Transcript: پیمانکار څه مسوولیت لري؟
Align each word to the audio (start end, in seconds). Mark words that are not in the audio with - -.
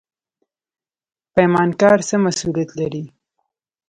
پیمانکار 1.33 1.99
څه 2.07 2.15
مسوولیت 2.25 2.69
لري؟ 2.79 3.03